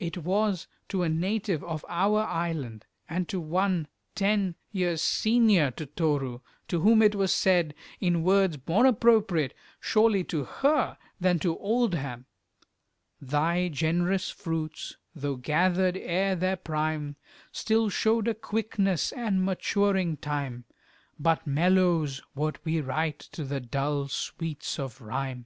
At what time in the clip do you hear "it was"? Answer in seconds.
0.00-0.68, 7.02-7.30